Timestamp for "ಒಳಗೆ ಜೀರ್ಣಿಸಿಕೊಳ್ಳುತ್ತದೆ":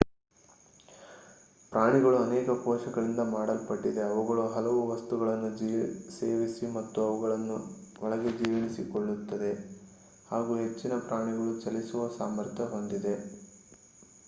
8.01-9.51